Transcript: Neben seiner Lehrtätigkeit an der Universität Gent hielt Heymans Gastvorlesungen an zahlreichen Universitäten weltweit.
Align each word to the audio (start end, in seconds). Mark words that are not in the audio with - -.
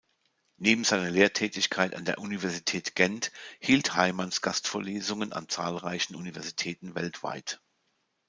Neben 0.57 0.83
seiner 0.83 1.11
Lehrtätigkeit 1.11 1.93
an 1.93 2.05
der 2.05 2.17
Universität 2.17 2.95
Gent 2.95 3.31
hielt 3.59 3.95
Heymans 3.95 4.41
Gastvorlesungen 4.41 5.31
an 5.31 5.47
zahlreichen 5.47 6.15
Universitäten 6.15 6.95
weltweit. 6.95 7.61